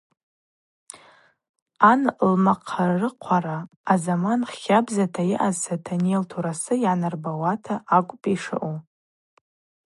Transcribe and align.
Ан 1.91 2.01
лмахъарыхъвара 2.31 3.57
азаман 3.93 4.41
хабзата 4.59 5.23
йаъаз 5.31 5.55
Сатаней 5.63 6.17
лтурасы 6.21 6.73
йгӏанарбауата 6.77 7.75
акӏвпӏ 7.97 8.25
йшаъу. 8.35 8.75